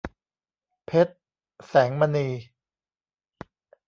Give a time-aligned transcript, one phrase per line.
[0.85, 1.13] เพชร
[1.67, 2.27] แสงมณี